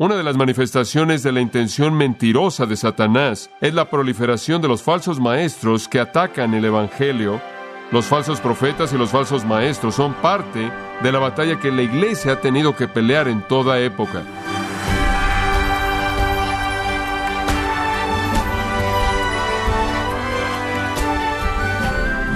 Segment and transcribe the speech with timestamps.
[0.00, 4.80] Una de las manifestaciones de la intención mentirosa de Satanás es la proliferación de los
[4.80, 7.40] falsos maestros que atacan el Evangelio.
[7.90, 10.70] Los falsos profetas y los falsos maestros son parte
[11.02, 14.22] de la batalla que la iglesia ha tenido que pelear en toda época.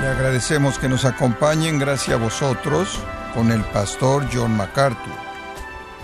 [0.00, 2.98] Le agradecemos que nos acompañen, gracias a vosotros,
[3.36, 5.31] con el pastor John MacArthur.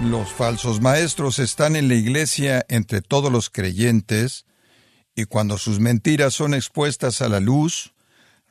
[0.00, 4.46] Los falsos maestros están en la iglesia entre todos los creyentes,
[5.16, 7.94] y cuando sus mentiras son expuestas a la luz,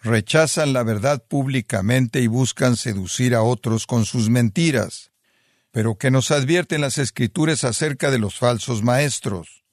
[0.03, 5.11] rechazan la verdad públicamente y buscan seducir a otros con sus mentiras.
[5.71, 9.63] Pero que nos advierten las escrituras acerca de los falsos maestros.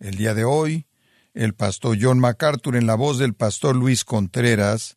[0.00, 0.86] El día de hoy,
[1.34, 4.96] el pastor John MacArthur, en la voz del pastor Luis Contreras,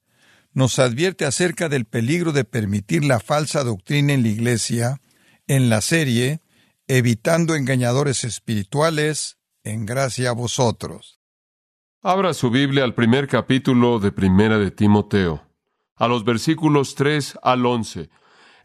[0.54, 5.00] nos advierte acerca del peligro de permitir la falsa doctrina en la iglesia
[5.48, 6.42] en la serie
[6.88, 11.20] Evitando engañadores espirituales, en gracia a vosotros.
[12.04, 15.48] Abra su Biblia al primer capítulo de Primera de Timoteo,
[15.96, 18.12] a los versículos 3 al 11.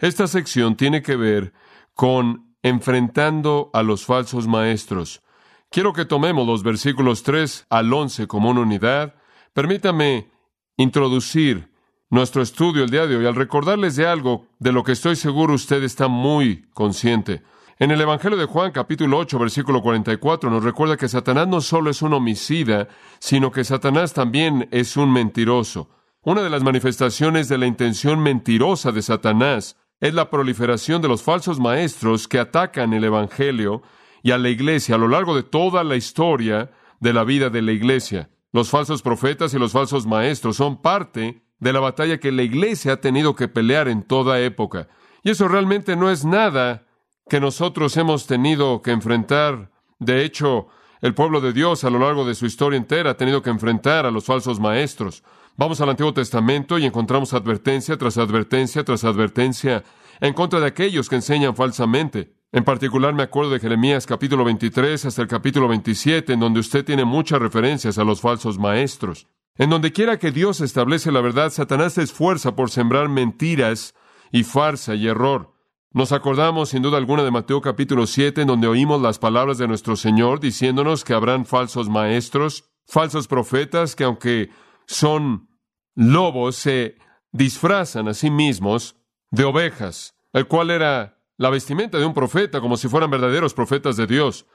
[0.00, 1.54] Esta sección tiene que ver
[1.94, 5.22] con enfrentando a los falsos maestros.
[5.70, 9.14] Quiero que tomemos los versículos 3 al 11 como una unidad.
[9.54, 10.30] Permítame
[10.76, 11.69] introducir
[12.11, 15.55] nuestro estudio el día de hoy al recordarles de algo de lo que estoy seguro
[15.55, 17.42] usted está muy consciente.
[17.78, 21.88] En el Evangelio de Juan capítulo 8 versículo 44 nos recuerda que Satanás no solo
[21.88, 22.88] es un homicida,
[23.20, 25.88] sino que Satanás también es un mentiroso.
[26.22, 31.22] Una de las manifestaciones de la intención mentirosa de Satanás es la proliferación de los
[31.22, 33.83] falsos maestros que atacan el Evangelio
[34.22, 37.62] y a la iglesia a lo largo de toda la historia de la vida de
[37.62, 38.31] la iglesia.
[38.53, 42.94] Los falsos profetas y los falsos maestros son parte de la batalla que la iglesia
[42.94, 44.89] ha tenido que pelear en toda época.
[45.22, 46.86] Y eso realmente no es nada
[47.28, 49.70] que nosotros hemos tenido que enfrentar.
[49.98, 50.69] De hecho,
[51.00, 54.06] el pueblo de Dios a lo largo de su historia entera ha tenido que enfrentar
[54.06, 55.22] a los falsos maestros.
[55.56, 59.84] Vamos al Antiguo Testamento y encontramos advertencia tras advertencia tras advertencia
[60.20, 62.34] en contra de aquellos que enseñan falsamente.
[62.53, 66.84] En particular me acuerdo de Jeremías capítulo 23 hasta el capítulo 27, en donde usted
[66.84, 69.28] tiene muchas referencias a los falsos maestros.
[69.60, 73.94] En donde quiera que Dios establece la verdad, Satanás se esfuerza por sembrar mentiras
[74.32, 75.53] y farsa y error.
[75.93, 79.69] Nos acordamos sin duda alguna de Mateo capítulo 7, en donde oímos las palabras de
[79.69, 84.49] nuestro Señor diciéndonos que habrán falsos maestros, falsos profetas, que aunque
[84.87, 85.50] son
[85.94, 86.97] lobos, se
[87.31, 88.97] disfrazan a sí mismos
[89.31, 93.99] de ovejas, el cual era la vestimenta de un profeta, como si fueran verdaderos profetas
[93.99, 94.47] de Dios.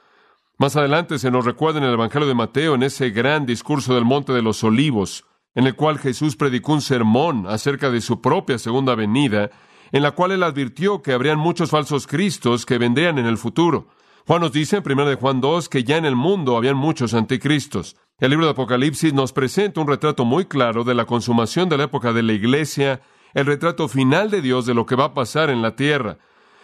[0.58, 4.06] Más adelante se nos recuerda en el Evangelio de Mateo, en ese gran discurso del
[4.06, 8.58] Monte de los Olivos, en el cual Jesús predicó un sermón acerca de su propia
[8.58, 9.50] segunda venida,
[9.92, 13.88] en la cual él advirtió que habrían muchos falsos cristos que vendrían en el futuro.
[14.26, 17.12] Juan nos dice en 1 de Juan 2 que ya en el mundo habían muchos
[17.12, 17.96] anticristos.
[18.18, 21.84] El libro de Apocalipsis nos presenta un retrato muy claro de la consumación de la
[21.84, 23.02] época de la iglesia,
[23.34, 26.16] el retrato final de Dios de lo que va a pasar en la tierra.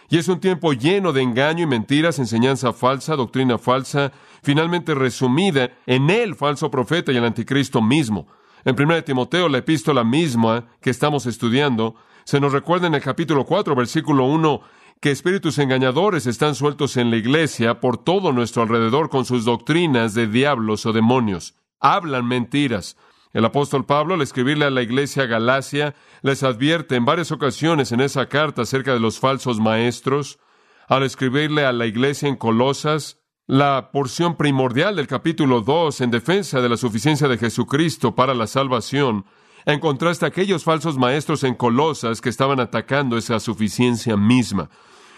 [0.09, 5.71] Y es un tiempo lleno de engaño y mentiras, enseñanza falsa, doctrina falsa, finalmente resumida
[5.85, 8.27] en el falso profeta y el anticristo mismo.
[8.65, 13.45] En 1 Timoteo, la epístola misma que estamos estudiando, se nos recuerda en el capítulo
[13.45, 14.61] 4, versículo 1,
[15.01, 20.13] que espíritus engañadores están sueltos en la iglesia por todo nuestro alrededor con sus doctrinas
[20.13, 21.55] de diablos o demonios.
[21.81, 22.95] Hablan mentiras.
[23.33, 27.99] El apóstol Pablo, al escribirle a la iglesia Galacia, les advierte en varias ocasiones en
[27.99, 30.39] esa carta acerca de los falsos maestros.
[30.87, 36.61] Al escribirle a la iglesia en Colosas, la porción primordial del capítulo 2 en defensa
[36.61, 39.25] de la suficiencia de Jesucristo para la salvación,
[39.65, 44.69] en contraste a aquellos falsos maestros en Colosas que estaban atacando esa suficiencia misma.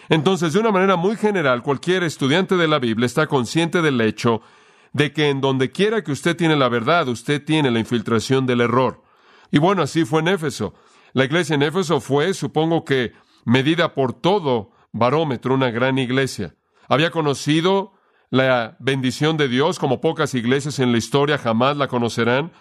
[0.08, 4.42] Entonces, de una manera muy general, cualquier estudiante de la Biblia está consciente del hecho
[4.96, 8.62] de que en donde quiera que usted tiene la verdad, usted tiene la infiltración del
[8.62, 9.04] error.
[9.52, 10.74] Y bueno, así fue en Éfeso.
[11.12, 13.12] La iglesia en Éfeso fue, supongo que,
[13.44, 16.56] medida por todo barómetro, una gran iglesia.
[16.88, 17.92] Había conocido
[18.30, 22.54] la bendición de Dios como pocas iglesias en la historia jamás la conocerán.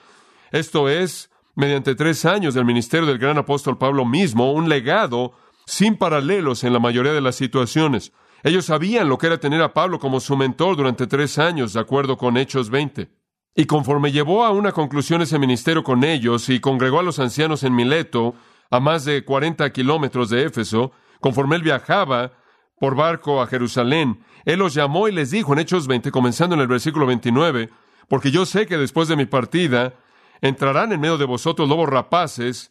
[0.50, 5.34] Esto es, mediante tres años del ministerio del gran apóstol Pablo mismo, un legado
[5.66, 8.12] sin paralelos en la mayoría de las situaciones.
[8.44, 11.80] Ellos sabían lo que era tener a Pablo como su mentor durante tres años, de
[11.80, 13.08] acuerdo con Hechos 20.
[13.56, 17.62] Y conforme llevó a una conclusión ese ministerio con ellos y congregó a los ancianos
[17.62, 18.34] en Mileto,
[18.70, 22.32] a más de 40 kilómetros de Éfeso, conforme él viajaba
[22.78, 26.60] por barco a Jerusalén, él los llamó y les dijo en Hechos 20, comenzando en
[26.60, 27.70] el versículo 29,
[28.08, 29.94] porque yo sé que después de mi partida
[30.42, 32.70] entrarán en medio de vosotros lobos rapaces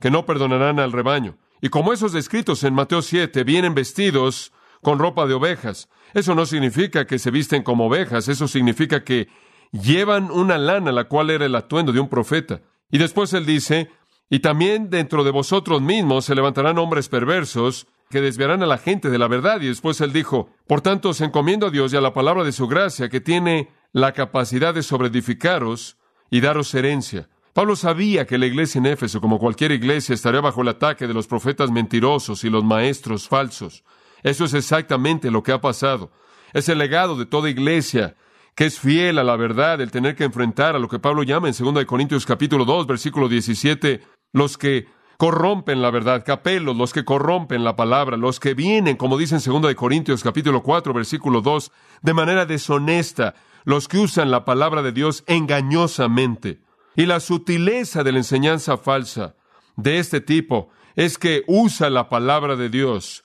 [0.00, 1.36] que no perdonarán al rebaño.
[1.60, 4.52] Y como esos descritos en Mateo 7 vienen vestidos
[4.82, 5.88] con ropa de ovejas.
[6.12, 9.28] Eso no significa que se visten como ovejas, eso significa que
[9.70, 12.60] llevan una lana, la cual era el atuendo de un profeta.
[12.90, 13.90] Y después él dice,
[14.28, 19.08] y también dentro de vosotros mismos se levantarán hombres perversos que desviarán a la gente
[19.08, 19.60] de la verdad.
[19.62, 22.52] Y después él dijo, por tanto os encomiendo a Dios y a la palabra de
[22.52, 25.96] su gracia, que tiene la capacidad de sobreedificaros
[26.30, 27.28] y daros herencia.
[27.54, 31.14] Pablo sabía que la iglesia en Éfeso, como cualquier iglesia, estaría bajo el ataque de
[31.14, 33.84] los profetas mentirosos y los maestros falsos.
[34.22, 36.10] Eso es exactamente lo que ha pasado.
[36.52, 38.16] Es el legado de toda iglesia
[38.54, 41.48] que es fiel a la verdad, el tener que enfrentar a lo que Pablo llama
[41.48, 44.02] en 2 Corintios capítulo 2, versículo 17,
[44.32, 49.16] los que corrompen la verdad, capelos, los que corrompen la palabra, los que vienen, como
[49.16, 51.72] dice en 2 Corintios capítulo 4, versículo 2,
[52.02, 53.34] de manera deshonesta,
[53.64, 56.60] los que usan la palabra de Dios engañosamente.
[56.94, 59.34] Y la sutileza de la enseñanza falsa
[59.76, 63.24] de este tipo es que usa la palabra de Dios,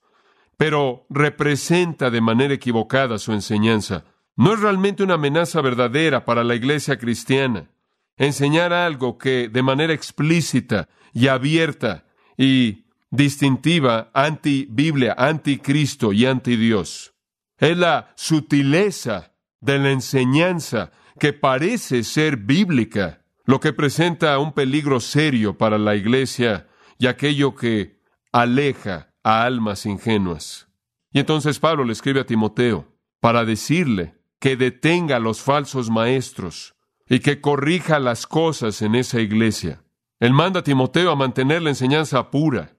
[0.57, 4.04] pero representa de manera equivocada su enseñanza.
[4.36, 7.69] No es realmente una amenaza verdadera para la iglesia cristiana.
[8.18, 12.06] Enseñar algo que de manera explícita y abierta
[12.38, 17.13] y distintiva anti-Biblia, anti-Cristo y anti-Dios.
[17.57, 25.00] Es la sutileza de la enseñanza que parece ser bíblica, lo que presenta un peligro
[25.00, 26.68] serio para la iglesia
[27.00, 28.01] y aquello que
[28.31, 30.69] aleja a almas ingenuas.
[31.12, 32.88] Y entonces Pablo le escribe a Timoteo
[33.19, 36.75] para decirle que detenga a los falsos maestros
[37.09, 39.83] y que corrija las cosas en esa iglesia.
[40.21, 42.77] Él manda a Timoteo a mantener la enseñanza pura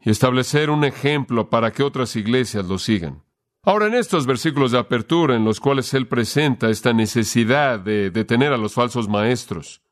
[0.00, 3.24] y establecer un ejemplo para que otras iglesias lo sigan.
[3.64, 8.52] Ahora, en estos versículos de apertura en los cuales él presenta esta necesidad de detener
[8.52, 9.82] a los falsos maestros,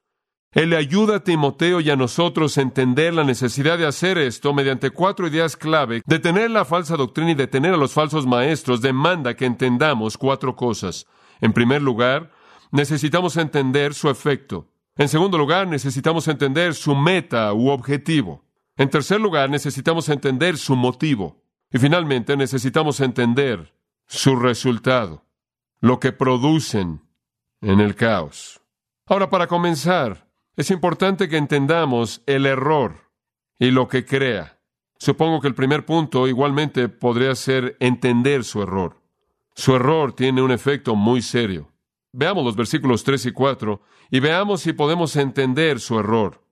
[0.52, 4.54] él le ayuda a Timoteo y a nosotros a entender la necesidad de hacer esto
[4.54, 6.02] mediante cuatro ideas clave.
[6.06, 11.06] Detener la falsa doctrina y detener a los falsos maestros demanda que entendamos cuatro cosas.
[11.42, 12.32] En primer lugar,
[12.70, 14.68] necesitamos entender su efecto.
[14.96, 18.44] En segundo lugar, necesitamos entender su meta u objetivo.
[18.76, 21.42] En tercer lugar, necesitamos entender su motivo.
[21.70, 23.74] Y finalmente necesitamos entender
[24.06, 25.26] su resultado,
[25.80, 27.02] lo que producen
[27.60, 28.62] en el caos.
[29.06, 30.27] Ahora, para comenzar,
[30.58, 33.12] es importante que entendamos el error
[33.60, 34.60] y lo que crea.
[34.98, 39.00] Supongo que el primer punto igualmente podría ser entender su error.
[39.54, 41.70] Su error tiene un efecto muy serio.
[42.12, 46.44] Veamos los versículos 3 y 4 y veamos si podemos entender su error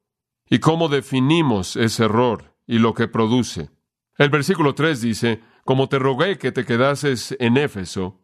[0.48, 3.70] y cómo definimos ese error y lo que produce.
[4.18, 8.20] El versículo 3 dice, como te rogué que te quedases en Éfeso,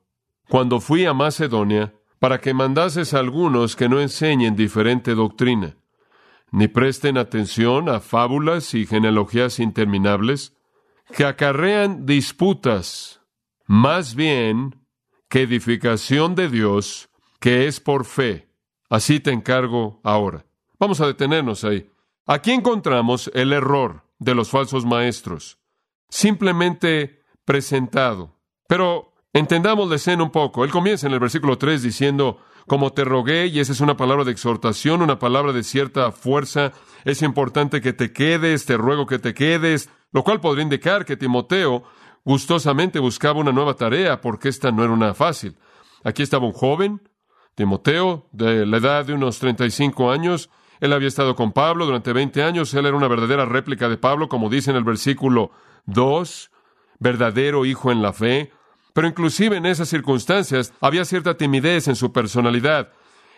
[0.48, 5.76] cuando fui a Macedonia, para que mandases a algunos que no enseñen diferente doctrina,
[6.52, 10.56] ni presten atención a fábulas y genealogías interminables,
[11.10, 13.22] que acarrean disputas,
[13.66, 14.86] más bien
[15.28, 17.10] que edificación de Dios,
[17.40, 18.48] que es por fe.
[18.88, 20.46] Así te encargo ahora.
[20.78, 21.90] Vamos a detenernos ahí.
[22.24, 25.58] Aquí encontramos el error de los falsos maestros
[26.08, 28.38] simplemente presentado.
[28.68, 30.64] Pero entendamos la escena un poco.
[30.64, 34.24] Él comienza en el versículo 3 diciendo, como te rogué, y esa es una palabra
[34.24, 36.72] de exhortación, una palabra de cierta fuerza,
[37.04, 41.16] es importante que te quedes, te ruego que te quedes, lo cual podría indicar que
[41.16, 41.84] Timoteo
[42.24, 45.56] gustosamente buscaba una nueva tarea, porque esta no era una fácil.
[46.04, 47.00] Aquí estaba un joven,
[47.54, 52.42] Timoteo, de la edad de unos 35 años, él había estado con Pablo durante 20
[52.42, 55.52] años, él era una verdadera réplica de Pablo, como dice en el versículo
[55.84, 56.50] Dos,
[56.98, 58.52] verdadero hijo en la fe.
[58.92, 62.92] Pero inclusive en esas circunstancias había cierta timidez en su personalidad.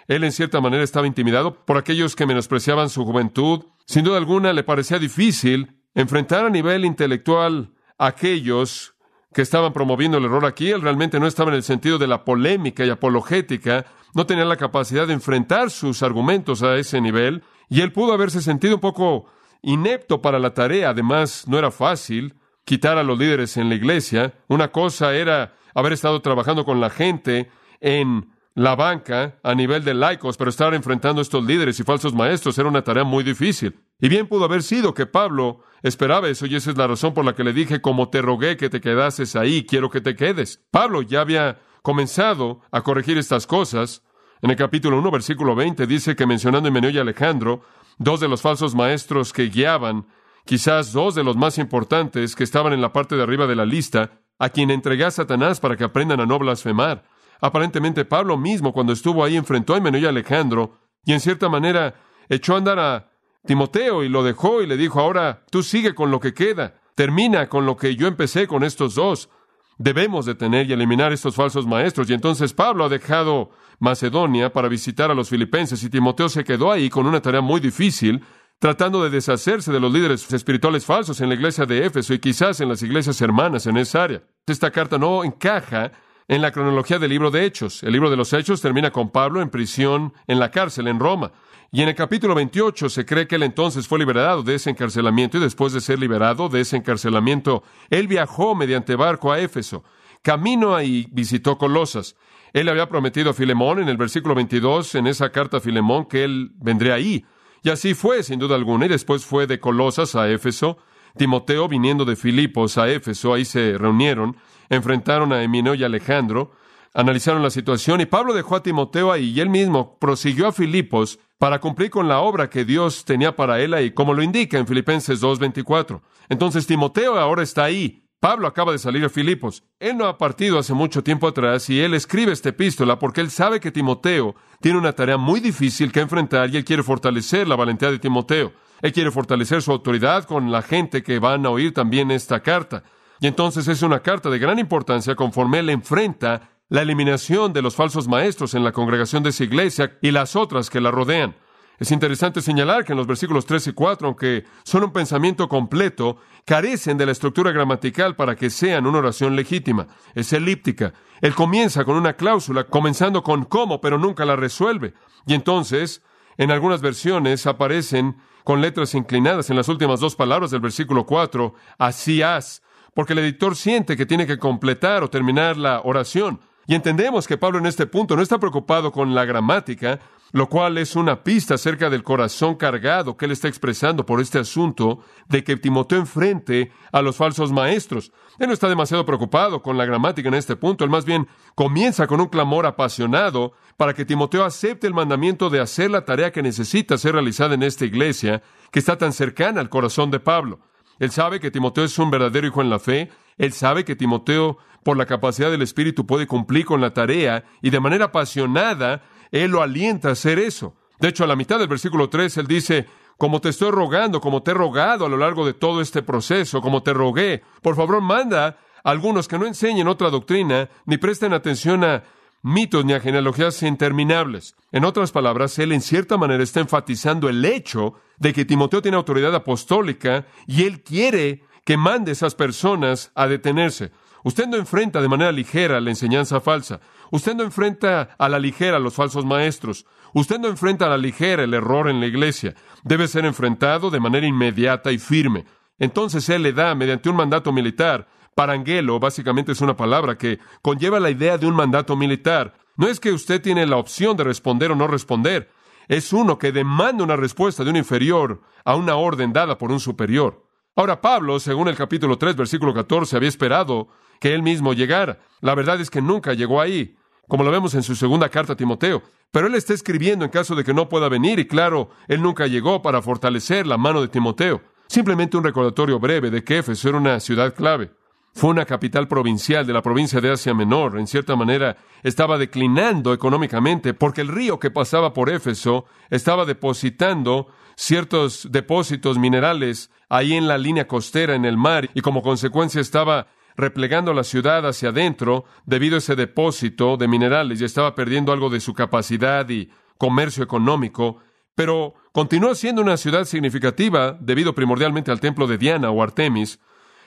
[0.07, 3.65] Él en cierta manera estaba intimidado por aquellos que menospreciaban su juventud.
[3.87, 8.95] Sin duda alguna le parecía difícil enfrentar a nivel intelectual a aquellos
[9.33, 10.71] que estaban promoviendo el error aquí.
[10.71, 14.57] Él realmente no estaba en el sentido de la polémica y apologética, no tenía la
[14.57, 19.27] capacidad de enfrentar sus argumentos a ese nivel, y él pudo haberse sentido un poco
[19.63, 20.91] inepto para la tarea.
[20.91, 24.35] Además, no era fácil quitar a los líderes en la iglesia.
[24.49, 29.95] Una cosa era haber estado trabajando con la gente en la banca a nivel de
[29.95, 33.81] laicos, pero estar enfrentando a estos líderes y falsos maestros era una tarea muy difícil.
[34.01, 37.25] Y bien pudo haber sido que Pablo esperaba eso, y esa es la razón por
[37.25, 40.63] la que le dije, como te rogué que te quedases ahí, quiero que te quedes.
[40.71, 44.03] Pablo ya había comenzado a corregir estas cosas.
[44.41, 47.63] En el capítulo 1, versículo 20, dice que mencionando en y Alejandro,
[47.99, 50.07] dos de los falsos maestros que guiaban,
[50.45, 53.65] quizás dos de los más importantes que estaban en la parte de arriba de la
[53.65, 57.05] lista, a quien entregué a Satanás para que aprendan a no blasfemar.
[57.41, 61.95] Aparentemente Pablo mismo, cuando estuvo ahí, enfrentó a Menú y Alejandro, y en cierta manera
[62.29, 63.11] echó a andar a
[63.47, 67.49] Timoteo y lo dejó y le dijo, ahora tú sigue con lo que queda, termina
[67.49, 69.29] con lo que yo empecé con estos dos.
[69.77, 72.09] Debemos detener y eliminar estos falsos maestros.
[72.09, 76.71] Y entonces Pablo ha dejado Macedonia para visitar a los filipenses y Timoteo se quedó
[76.71, 78.25] ahí con una tarea muy difícil,
[78.65, 82.63] tratando de deshacerse de los líderes espirituales falsos en la iglesia de Éfeso y quizás
[82.63, 84.23] en las iglesias hermanas en esa área.
[84.47, 85.93] Esta carta no encaja
[86.29, 87.83] en la cronología del libro de Hechos.
[87.83, 91.33] El libro de los Hechos termina con Pablo en prisión en la cárcel en Roma.
[91.73, 95.37] Y en el capítulo 28 se cree que él entonces fue liberado de ese encarcelamiento
[95.37, 99.85] y después de ser liberado de ese encarcelamiento, él viajó mediante barco a Éfeso.
[100.23, 102.17] Camino ahí visitó Colosas.
[102.55, 106.25] Él había prometido a Filemón en el versículo 22, en esa carta a Filemón, que
[106.25, 107.27] él vendría ahí.
[107.65, 110.77] Y así fue, sin duda alguna, y después fue de Colosas a Éfeso.
[111.17, 114.37] Timoteo, viniendo de Filipos a Éfeso, ahí se reunieron,
[114.69, 116.51] enfrentaron a Emineo y Alejandro,
[116.93, 121.19] analizaron la situación, y Pablo dejó a Timoteo ahí, y él mismo prosiguió a Filipos
[121.39, 124.67] para cumplir con la obra que Dios tenía para él ahí, como lo indica en
[124.67, 126.03] Filipenses 2.24.
[126.29, 128.04] Entonces Timoteo ahora está ahí.
[128.25, 129.65] Pablo acaba de salir a Filipos.
[129.79, 133.31] Él no ha partido hace mucho tiempo atrás y él escribe esta epístola porque él
[133.31, 137.55] sabe que Timoteo tiene una tarea muy difícil que enfrentar y él quiere fortalecer la
[137.55, 138.55] valentía de Timoteo.
[138.81, 142.83] Él quiere fortalecer su autoridad con la gente que van a oír también esta carta.
[143.21, 147.77] Y entonces es una carta de gran importancia conforme él enfrenta la eliminación de los
[147.77, 151.37] falsos maestros en la congregación de esa iglesia y las otras que la rodean.
[151.79, 156.19] Es interesante señalar que en los versículos 3 y 4, aunque son un pensamiento completo,
[156.45, 159.89] carecen de la estructura gramatical para que sean una oración legítima.
[160.15, 160.93] Es elíptica.
[161.21, 164.95] Él comienza con una cláusula, comenzando con cómo, pero nunca la resuelve.
[165.27, 166.03] Y entonces,
[166.37, 171.55] en algunas versiones aparecen con letras inclinadas en las últimas dos palabras del versículo 4,
[171.79, 172.63] así has,
[172.95, 176.41] porque el editor siente que tiene que completar o terminar la oración.
[176.67, 180.01] Y entendemos que Pablo en este punto no está preocupado con la gramática,
[180.33, 184.39] lo cual es una pista acerca del corazón cargado que él está expresando por este
[184.39, 188.13] asunto de que Timoteo enfrente a los falsos maestros.
[188.39, 192.07] Él no está demasiado preocupado con la gramática en este punto, él más bien comienza
[192.07, 196.43] con un clamor apasionado para que Timoteo acepte el mandamiento de hacer la tarea que
[196.43, 198.43] necesita ser realizada en esta iglesia,
[198.73, 200.61] que está tan cercana al corazón de Pablo.
[200.99, 204.59] Él sabe que Timoteo es un verdadero hijo en la fe, él sabe que Timoteo,
[204.85, 209.51] por la capacidad del Espíritu, puede cumplir con la tarea y de manera apasionada, él
[209.51, 210.77] lo alienta a hacer eso.
[211.01, 212.87] De hecho, a la mitad del versículo 3, él dice,
[213.19, 216.61] como te estoy rogando, como te he rogado a lo largo de todo este proceso,
[216.61, 218.57] como te rogué, por favor manda a
[218.91, 222.05] algunos que no enseñen otra doctrina, ni presten atención a
[222.43, 224.55] mitos ni a genealogías interminables.
[224.71, 228.99] En otras palabras, él en cierta manera está enfatizando el hecho de que Timoteo tiene
[228.99, 233.91] autoridad apostólica y él quiere que mande esas personas a detenerse.
[234.25, 236.81] Usted no enfrenta de manera ligera la enseñanza falsa.
[237.11, 239.85] Usted no enfrenta a la ligera los falsos maestros.
[240.15, 242.55] Usted no enfrenta a la ligera el error en la iglesia.
[242.83, 245.45] Debe ser enfrentado de manera inmediata y firme.
[245.79, 250.99] Entonces Él le da, mediante un mandato militar, parangelo, básicamente es una palabra que conlleva
[251.01, 252.55] la idea de un mandato militar.
[252.77, 255.51] No es que usted tiene la opción de responder o no responder.
[255.87, 259.81] Es uno que demanda una respuesta de un inferior a una orden dada por un
[259.81, 260.47] superior.
[260.77, 263.89] Ahora Pablo, según el capítulo 3, versículo 14, había esperado
[264.25, 265.19] que él mismo llegara.
[265.43, 266.97] La verdad es que nunca llegó ahí,
[267.29, 269.03] como lo vemos en su segunda carta a Timoteo.
[269.31, 272.47] Pero él está escribiendo en caso de que no pueda venir y claro, él nunca
[272.47, 274.63] llegó para fortalecer la mano de Timoteo.
[274.87, 277.91] Simplemente un recordatorio breve de que Éfeso era una ciudad clave.
[278.33, 280.99] Fue una capital provincial de la provincia de Asia Menor.
[280.99, 287.49] En cierta manera, estaba declinando económicamente porque el río que pasaba por Éfeso estaba depositando
[287.77, 293.27] ciertos depósitos minerales ahí en la línea costera, en el mar, y como consecuencia estaba
[293.57, 298.51] replegando la ciudad hacia adentro debido a ese depósito de minerales y estaba perdiendo algo
[298.51, 301.19] de su capacidad y comercio económico,
[301.55, 306.61] pero continuó siendo una ciudad significativa debido primordialmente al templo de Diana o Artemis.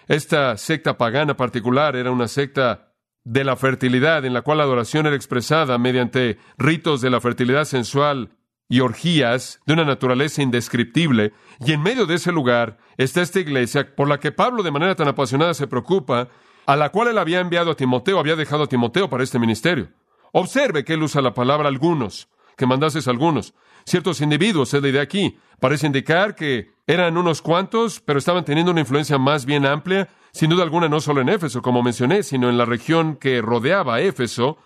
[0.07, 2.93] Esta secta pagana particular era una secta
[3.25, 7.65] de la fertilidad en la cual la adoración era expresada mediante ritos de la fertilidad
[7.65, 8.36] sensual
[8.69, 11.33] y orgías de una naturaleza indescriptible,
[11.65, 14.95] y en medio de ese lugar está esta iglesia por la que Pablo de manera
[14.95, 16.29] tan apasionada se preocupa,
[16.65, 19.89] a la cual él había enviado a Timoteo, había dejado a Timoteo para este ministerio.
[20.33, 23.53] Observe que él usa la palabra algunos, que mandases algunos.
[23.85, 28.71] Ciertos individuos, es la idea aquí, parece indicar que eran unos cuantos, pero estaban teniendo
[28.71, 32.49] una influencia más bien amplia, sin duda alguna no solo en Éfeso, como mencioné, sino
[32.49, 34.57] en la región que rodeaba Éfeso,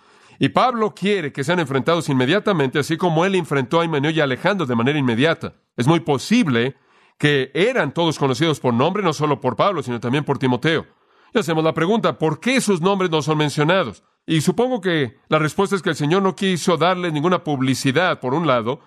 [0.42, 4.66] y Pablo quiere que sean enfrentados inmediatamente, así como él enfrentó a Himeneo y Alejandro
[4.66, 5.54] de manera inmediata.
[5.78, 6.78] Es muy posible
[7.20, 10.88] que eran todos conocidos por nombre, no solo por Pablo, sino también por Timoteo.
[11.32, 14.04] Y hacemos la pregunta, ¿por qué sus nombres no son mencionados?
[14.26, 18.34] Y supongo que la respuesta es que el Señor no quiso darle ninguna publicidad, por
[18.34, 18.80] un lado,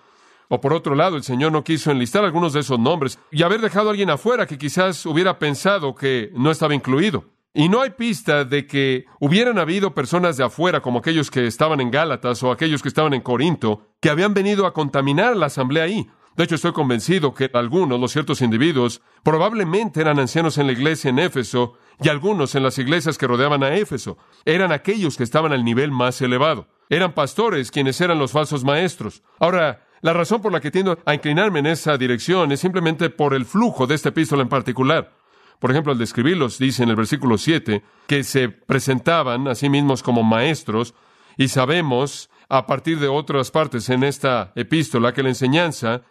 [0.49, 3.61] o por otro lado, el Señor no quiso enlistar algunos de esos nombres y haber
[3.61, 7.23] dejado a alguien afuera que quizás hubiera pensado que no estaba incluido.
[7.57, 11.79] Y no hay pista de que hubieran habido personas de afuera, como aquellos que estaban
[11.79, 15.85] en Gálatas o aquellos que estaban en Corinto, que habían venido a contaminar la asamblea
[15.85, 16.05] ahí.
[16.35, 21.09] De hecho, estoy convencido que algunos, los ciertos individuos, probablemente eran ancianos en la iglesia
[21.09, 24.17] en Éfeso y algunos en las iglesias que rodeaban a Éfeso.
[24.43, 26.67] Eran aquellos que estaban al nivel más elevado.
[26.89, 29.23] Eran pastores quienes eran los falsos maestros.
[29.39, 33.33] Ahora, la razón por la que tiendo a inclinarme en esa dirección es simplemente por
[33.33, 35.13] el flujo de esta epístola en particular.
[35.59, 40.03] Por ejemplo, al describirlos, dice en el versículo 7 que se presentaban a sí mismos
[40.03, 40.93] como maestros
[41.37, 46.03] y sabemos a partir de otras partes en esta epístola que la enseñanza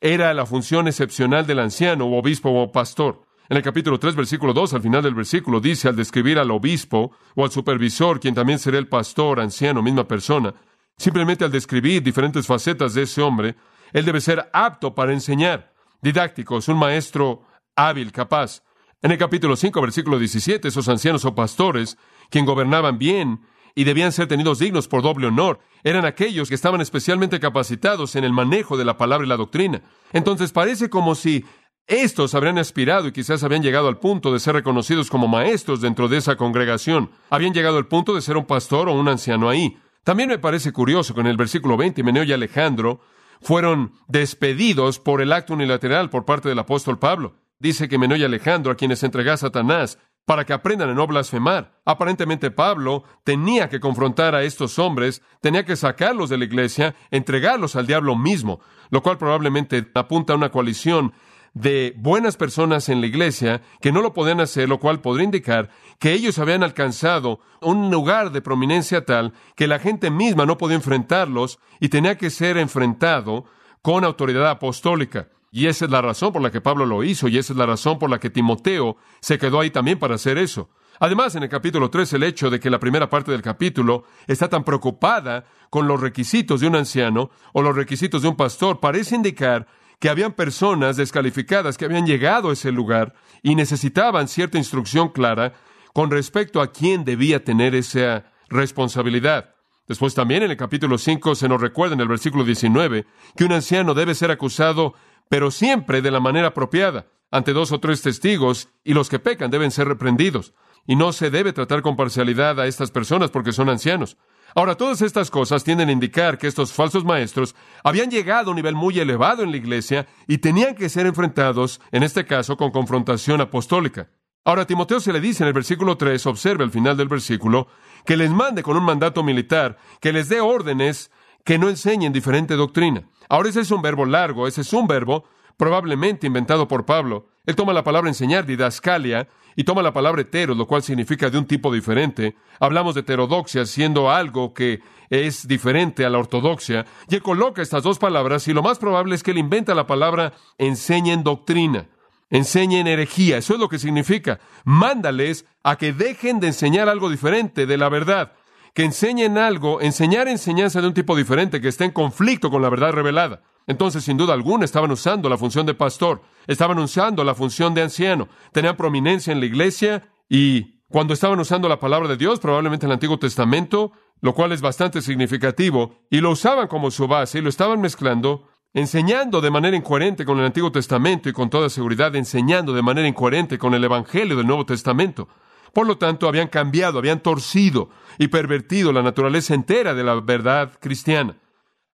[0.00, 3.26] era la función excepcional del anciano o obispo o pastor.
[3.48, 7.10] En el capítulo 3, versículo 2, al final del versículo, dice al describir al obispo
[7.34, 10.54] o al supervisor, quien también será el pastor, anciano, misma persona,
[10.96, 13.56] simplemente al describir diferentes facetas de ese hombre,
[13.92, 17.42] él debe ser apto para enseñar, didáctico, es un maestro
[17.74, 18.62] hábil, capaz.
[19.02, 21.96] En el capítulo 5, versículo 17, esos ancianos o pastores,
[22.28, 23.40] quien gobernaban bien
[23.74, 28.24] y debían ser tenidos dignos por doble honor, eran aquellos que estaban especialmente capacitados en
[28.24, 29.80] el manejo de la palabra y la doctrina.
[30.12, 31.46] Entonces parece como si
[31.86, 36.06] estos habrían aspirado y quizás habían llegado al punto de ser reconocidos como maestros dentro
[36.08, 37.10] de esa congregación.
[37.30, 39.78] Habían llegado al punto de ser un pastor o un anciano ahí.
[40.04, 43.00] También me parece curioso que en el versículo 20 Meneo y Alejandro
[43.40, 47.40] fueron despedidos por el acto unilateral por parte del apóstol Pablo.
[47.60, 51.06] Dice que Meneo y Alejandro, a quienes entregó a Satanás, para que aprendan a no
[51.06, 51.80] blasfemar.
[51.84, 57.76] Aparentemente Pablo tenía que confrontar a estos hombres, tenía que sacarlos de la iglesia, entregarlos
[57.76, 61.12] al diablo mismo, lo cual probablemente apunta a una coalición
[61.52, 65.68] de buenas personas en la iglesia que no lo podían hacer, lo cual podría indicar
[65.98, 70.76] que ellos habían alcanzado un lugar de prominencia tal que la gente misma no podía
[70.76, 73.44] enfrentarlos y tenía que ser enfrentado
[73.82, 75.28] con autoridad apostólica.
[75.50, 77.66] Y esa es la razón por la que Pablo lo hizo y esa es la
[77.66, 80.70] razón por la que Timoteo se quedó ahí también para hacer eso.
[81.00, 84.48] Además, en el capítulo 3, el hecho de que la primera parte del capítulo está
[84.48, 89.16] tan preocupada con los requisitos de un anciano o los requisitos de un pastor parece
[89.16, 89.66] indicar
[89.98, 95.54] que habían personas descalificadas que habían llegado a ese lugar y necesitaban cierta instrucción clara
[95.92, 99.54] con respecto a quién debía tener esa responsabilidad.
[99.88, 103.52] Después también en el capítulo 5 se nos recuerda en el versículo 19 que un
[103.52, 104.94] anciano debe ser acusado
[105.30, 109.48] pero siempre de la manera apropiada, ante dos o tres testigos, y los que pecan
[109.48, 110.52] deben ser reprendidos.
[110.86, 114.18] Y no se debe tratar con parcialidad a estas personas porque son ancianos.
[114.56, 118.56] Ahora, todas estas cosas tienden a indicar que estos falsos maestros habían llegado a un
[118.56, 122.72] nivel muy elevado en la iglesia y tenían que ser enfrentados, en este caso, con
[122.72, 124.10] confrontación apostólica.
[124.44, 127.68] Ahora, a Timoteo se le dice en el versículo 3, observe al final del versículo,
[128.04, 131.12] que les mande con un mandato militar, que les dé órdenes
[131.44, 133.04] que no enseñen diferente doctrina.
[133.30, 135.24] Ahora ese es un verbo largo, ese es un verbo
[135.56, 137.28] probablemente inventado por Pablo.
[137.46, 141.38] Él toma la palabra enseñar, didascalia, y toma la palabra hetero, lo cual significa de
[141.38, 142.34] un tipo diferente.
[142.58, 147.84] Hablamos de heterodoxia siendo algo que es diferente a la ortodoxia, y él coloca estas
[147.84, 151.86] dos palabras, y lo más probable es que él inventa la palabra enseñen doctrina,
[152.30, 154.40] enseñen herejía, eso es lo que significa.
[154.64, 158.32] Mándales a que dejen de enseñar algo diferente de la verdad
[158.74, 162.70] que enseñen algo, enseñar enseñanza de un tipo diferente que esté en conflicto con la
[162.70, 163.42] verdad revelada.
[163.66, 167.82] Entonces, sin duda alguna, estaban usando la función de pastor, estaban usando la función de
[167.82, 172.84] anciano, tenían prominencia en la iglesia y cuando estaban usando la palabra de Dios, probablemente
[172.84, 177.38] en el Antiguo Testamento, lo cual es bastante significativo, y lo usaban como su base
[177.38, 181.68] y lo estaban mezclando, enseñando de manera incoherente con el Antiguo Testamento y con toda
[181.70, 185.28] seguridad enseñando de manera incoherente con el Evangelio del Nuevo Testamento.
[185.72, 190.72] Por lo tanto, habían cambiado, habían torcido y pervertido la naturaleza entera de la verdad
[190.80, 191.36] cristiana.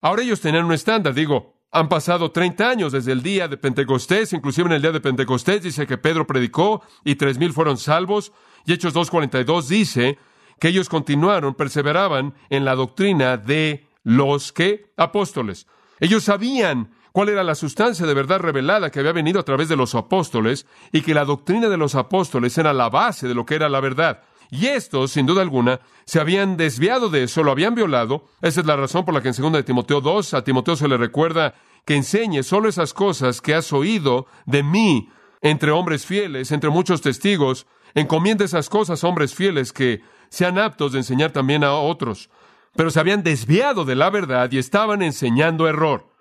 [0.02, 4.32] Ahora ellos tenían un estándar, digo, han pasado 30 años desde el día de Pentecostés,
[4.32, 8.32] inclusive en el día de Pentecostés dice que Pedro predicó y tres mil fueron salvos,
[8.66, 10.18] y Hechos 2.42 dice
[10.60, 15.68] que ellos continuaron, perseveraban en la doctrina de los que apóstoles.
[16.00, 19.78] Ellos sabían cuál era la sustancia de verdad revelada que había venido a través de
[19.78, 23.56] los apóstoles y que la doctrina de los apóstoles era la base de lo que
[23.56, 24.24] era la verdad.
[24.52, 28.26] Y estos, sin duda alguna, se habían desviado de eso, lo habían violado.
[28.42, 30.90] Esa es la razón por la que en 2 de Timoteo 2 a Timoteo se
[30.90, 31.54] le recuerda
[31.86, 35.08] que enseñe solo esas cosas que has oído de mí
[35.42, 37.66] entre hombres fieles, entre muchos testigos.
[37.94, 42.30] Encomienda esas cosas a hombres fieles que sean aptos de enseñar también a otros.
[42.76, 46.14] Pero se habían desviado de la verdad y estaban enseñando error.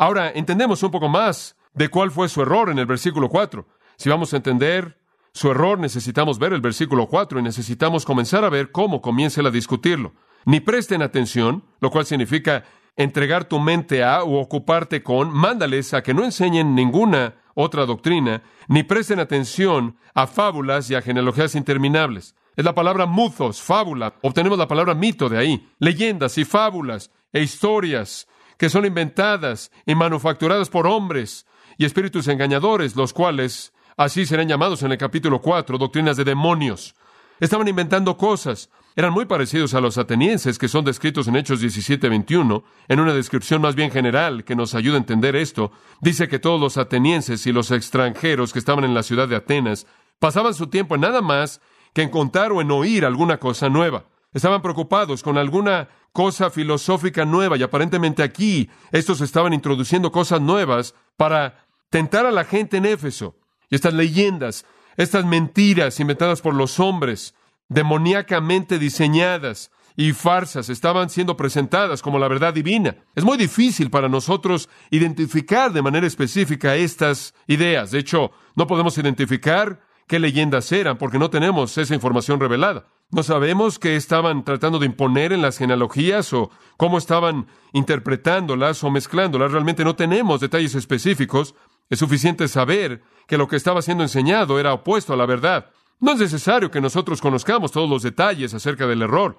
[0.00, 3.66] Ahora, entendemos un poco más de cuál fue su error en el versículo 4.
[3.96, 4.96] Si vamos a entender
[5.32, 9.50] su error, necesitamos ver el versículo 4 y necesitamos comenzar a ver cómo comienza a
[9.50, 10.14] discutirlo.
[10.44, 12.62] Ni presten atención, lo cual significa
[12.96, 18.42] entregar tu mente a o ocuparte con, mándales a que no enseñen ninguna otra doctrina,
[18.68, 22.36] ni presten atención a fábulas y a genealogías interminables.
[22.54, 24.14] Es la palabra muthos, fábula.
[24.22, 25.68] Obtenemos la palabra mito de ahí.
[25.80, 31.46] Leyendas y fábulas e historias que son inventadas y manufacturadas por hombres
[31.78, 36.94] y espíritus engañadores, los cuales así serán llamados en el capítulo 4, doctrinas de demonios.
[37.40, 38.68] Estaban inventando cosas.
[38.96, 43.62] Eran muy parecidos a los atenienses que son descritos en Hechos 17-21, en una descripción
[43.62, 45.70] más bien general que nos ayuda a entender esto.
[46.00, 49.86] Dice que todos los atenienses y los extranjeros que estaban en la ciudad de Atenas
[50.18, 51.60] pasaban su tiempo en nada más
[51.92, 54.04] que en contar o en oír alguna cosa nueva.
[54.32, 60.94] Estaban preocupados con alguna cosa filosófica nueva y aparentemente aquí estos estaban introduciendo cosas nuevas
[61.16, 63.36] para tentar a la gente en Éfeso.
[63.70, 64.64] Y estas leyendas
[64.98, 67.32] estas mentiras inventadas por los hombres,
[67.68, 72.96] demoníacamente diseñadas y farsas, estaban siendo presentadas como la verdad divina.
[73.14, 77.92] Es muy difícil para nosotros identificar de manera específica estas ideas.
[77.92, 82.86] De hecho, no podemos identificar qué leyendas eran porque no tenemos esa información revelada.
[83.10, 88.90] No sabemos qué estaban tratando de imponer en las genealogías o cómo estaban interpretándolas o
[88.90, 89.52] mezclándolas.
[89.52, 91.54] Realmente no tenemos detalles específicos.
[91.88, 95.70] Es suficiente saber que lo que estaba siendo enseñado era opuesto a la verdad.
[96.00, 99.38] No es necesario que nosotros conozcamos todos los detalles acerca del error,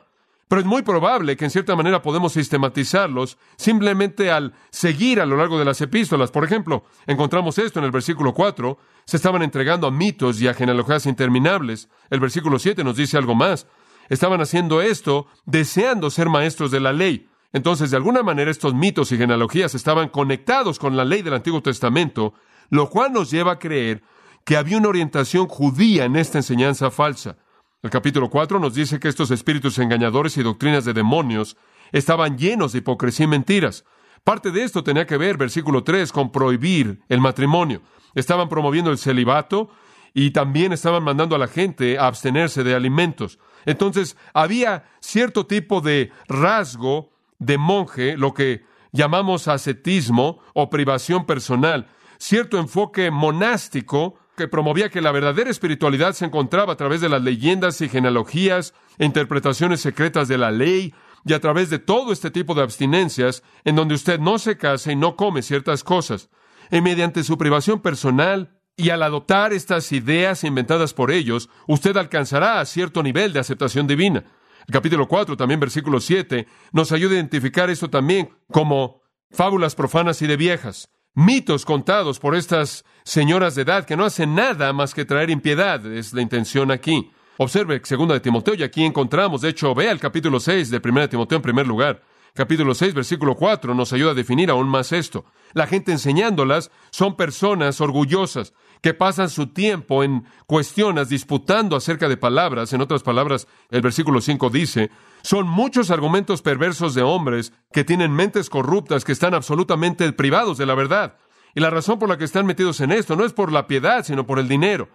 [0.49, 5.37] pero es muy probable que en cierta manera podemos sistematizarlos simplemente al seguir a lo
[5.37, 6.31] largo de las epístolas.
[6.31, 8.77] Por ejemplo, encontramos esto en el versículo 4,
[9.09, 11.89] se estaban entregando a mitos y a genealogías interminables.
[12.09, 13.67] El versículo 7 nos dice algo más.
[14.07, 17.27] Estaban haciendo esto deseando ser maestros de la ley.
[17.51, 21.61] Entonces, de alguna manera, estos mitos y genealogías estaban conectados con la ley del Antiguo
[21.63, 22.33] Testamento
[22.69, 24.03] lo cual nos lleva a creer
[24.45, 27.37] que había una orientación judía en esta enseñanza falsa.
[27.81, 31.57] El capítulo 4 nos dice que estos espíritus engañadores y doctrinas de demonios
[31.91, 33.85] estaban llenos de hipocresía y mentiras.
[34.23, 37.81] Parte de esto tenía que ver, versículo 3, con prohibir el matrimonio.
[38.15, 39.69] Estaban promoviendo el celibato
[40.13, 43.39] y también estaban mandando a la gente a abstenerse de alimentos.
[43.65, 51.87] Entonces, había cierto tipo de rasgo de monje, lo que llamamos ascetismo o privación personal,
[52.17, 57.21] cierto enfoque monástico que promovía que la verdadera espiritualidad se encontraba a través de las
[57.21, 60.93] leyendas y genealogías e interpretaciones secretas de la ley
[61.25, 64.91] y a través de todo este tipo de abstinencias en donde usted no se casa
[64.91, 66.29] y no come ciertas cosas.
[66.71, 72.63] Y mediante su privación personal y al adoptar estas ideas inventadas por ellos, usted alcanzará
[72.65, 74.23] cierto nivel de aceptación divina.
[74.67, 79.01] El capítulo 4, también versículo 7, nos ayuda a identificar esto también como
[79.31, 84.35] fábulas profanas y de viejas mitos contados por estas señoras de edad que no hacen
[84.35, 87.11] nada más que traer impiedad, es la intención aquí.
[87.41, 91.05] Observe segunda de Timoteo y aquí encontramos, de hecho, vea el capítulo 6 de primera
[91.05, 92.03] de Timoteo en primer lugar.
[92.33, 95.23] Capítulo 6, versículo 4 nos ayuda a definir aún más esto.
[95.53, 102.17] La gente enseñándolas son personas orgullosas que pasan su tiempo en cuestiones disputando acerca de
[102.17, 102.73] palabras.
[102.73, 108.11] En otras palabras, el versículo 5 dice, son muchos argumentos perversos de hombres que tienen
[108.11, 111.15] mentes corruptas, que están absolutamente privados de la verdad.
[111.55, 114.03] Y la razón por la que están metidos en esto no es por la piedad,
[114.03, 114.89] sino por el dinero.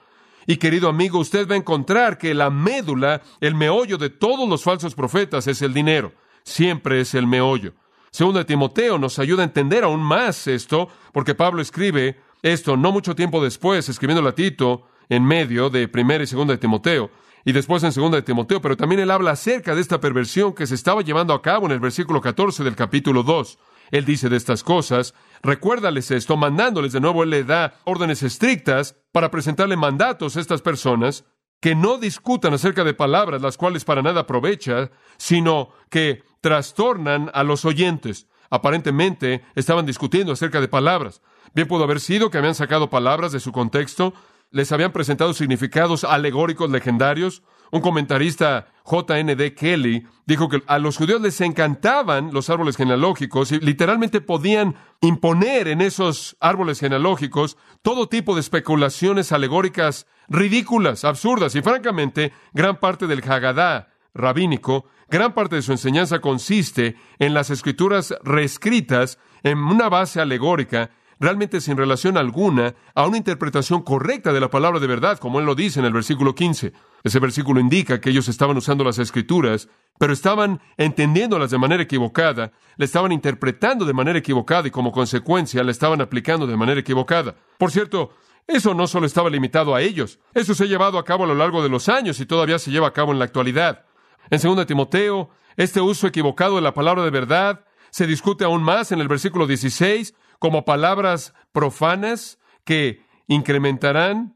[0.47, 4.63] Y querido amigo, usted va a encontrar que la médula, el meollo de todos los
[4.63, 6.13] falsos profetas es el dinero.
[6.43, 7.73] Siempre es el meollo.
[8.11, 12.93] Segundo de Timoteo nos ayuda a entender aún más esto, porque Pablo escribe esto no
[12.93, 17.11] mucho tiempo después, escribiendo a Tito en medio de primera y segunda de Timoteo
[17.45, 20.67] y después en segunda de Timoteo, pero también él habla acerca de esta perversión que
[20.67, 23.59] se estaba llevando a cabo en el versículo 14 del capítulo 2.
[23.91, 28.97] Él dice de estas cosas, recuérdales esto, mandándoles de nuevo, él le da órdenes estrictas
[29.13, 31.25] para presentarle mandatos a estas personas
[31.61, 37.45] que no discutan acerca de palabras las cuales para nada aprovecha, sino que trastornan a
[37.45, 38.27] los oyentes.
[38.51, 41.23] Aparentemente estaban discutiendo acerca de palabras.
[41.55, 44.13] Bien pudo haber sido que habían sacado palabras de su contexto,
[44.51, 47.43] les habían presentado significados alegóricos legendarios.
[47.75, 49.53] Un comentarista, J.N.D.
[49.53, 55.67] Kelly, dijo que a los judíos les encantaban los árboles genealógicos y literalmente podían imponer
[55.67, 63.09] en esos árboles genealógicos todo tipo de especulaciones alegóricas ridículas, absurdas y francamente gran parte
[63.09, 69.89] del Haggadah rabínico, gran parte de su enseñanza consiste en las escrituras reescritas en una
[69.89, 75.19] base alegórica realmente sin relación alguna a una interpretación correcta de la palabra de verdad,
[75.19, 76.73] como él lo dice en el versículo 15.
[77.05, 82.53] Ese versículo indica que ellos estaban usando las escrituras, pero estaban entendiéndolas de manera equivocada,
[82.77, 87.37] le estaban interpretando de manera equivocada y como consecuencia la estaban aplicando de manera equivocada.
[87.59, 88.15] Por cierto,
[88.47, 91.35] eso no solo estaba limitado a ellos, eso se ha llevado a cabo a lo
[91.35, 93.85] largo de los años y todavía se lleva a cabo en la actualidad.
[94.31, 98.93] En 2 Timoteo, este uso equivocado de la palabra de verdad se discute aún más
[98.93, 104.35] en el versículo 16 como palabras profanas que incrementarán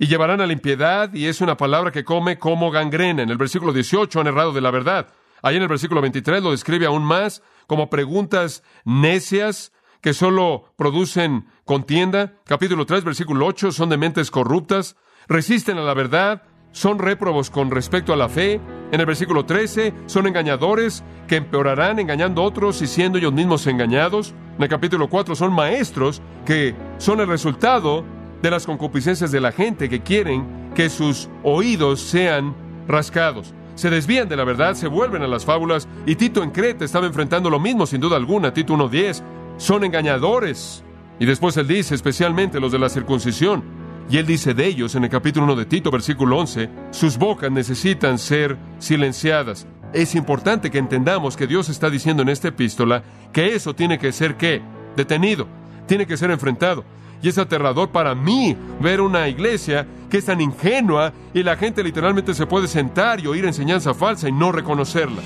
[0.00, 3.22] y llevarán a la impiedad, y es una palabra que come como gangrena.
[3.22, 5.08] En el versículo 18 han errado de la verdad.
[5.42, 11.48] Ahí en el versículo 23 lo describe aún más como preguntas necias que solo producen
[11.66, 12.32] contienda.
[12.46, 14.96] Capítulo 3, versículo 8, son de mentes corruptas,
[15.28, 18.58] resisten a la verdad, son réprobos con respecto a la fe.
[18.92, 23.66] En el versículo 13, son engañadores que empeorarán engañando a otros y siendo ellos mismos
[23.66, 24.32] engañados.
[24.56, 28.02] En el capítulo 4 son maestros que son el resultado
[28.42, 32.54] de las concupiscencias de la gente que quieren que sus oídos sean
[32.86, 33.54] rascados.
[33.74, 37.06] Se desvían de la verdad, se vuelven a las fábulas y Tito en Creta estaba
[37.06, 38.52] enfrentando lo mismo sin duda alguna.
[38.52, 39.22] Tito 1.10,
[39.56, 40.84] son engañadores.
[41.18, 43.62] Y después él dice, especialmente los de la circuncisión,
[44.10, 47.50] y él dice de ellos en el capítulo 1 de Tito, versículo 11, sus bocas
[47.50, 49.66] necesitan ser silenciadas.
[49.92, 54.10] Es importante que entendamos que Dios está diciendo en esta epístola que eso tiene que
[54.12, 54.62] ser qué?
[54.96, 55.46] Detenido,
[55.86, 56.84] tiene que ser enfrentado.
[57.22, 61.84] Y es aterrador para mí ver una iglesia que es tan ingenua y la gente
[61.84, 65.22] literalmente se puede sentar y oír enseñanza falsa y no reconocerla.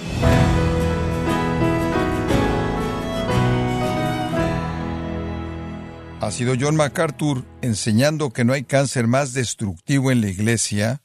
[6.20, 11.02] Ha sido John MacArthur enseñando que no hay cáncer más destructivo en la iglesia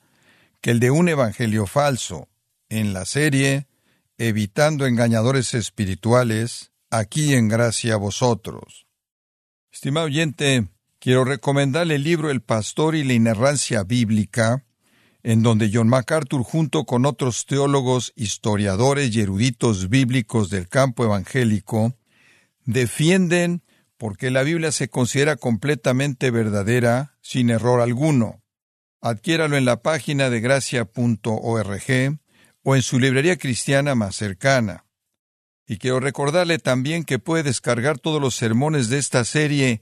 [0.61, 2.29] que el de un evangelio falso,
[2.69, 3.67] en la serie
[4.21, 8.85] Evitando engañadores espirituales, aquí en gracia a vosotros.
[9.71, 10.67] Estimado oyente,
[10.99, 14.65] quiero recomendarle el libro El pastor y la inerrancia bíblica,
[15.23, 21.95] en donde John MacArthur junto con otros teólogos, historiadores y eruditos bíblicos del campo evangélico
[22.65, 23.63] defienden
[23.97, 28.41] porque la Biblia se considera completamente verdadera sin error alguno.
[29.01, 32.19] Adquiéralo en la página de gracia.org
[32.63, 34.85] o en su librería cristiana más cercana.
[35.67, 39.81] Y quiero recordarle también que puede descargar todos los sermones de esta serie